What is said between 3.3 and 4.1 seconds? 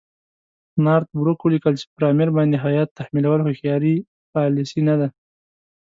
هوښیاره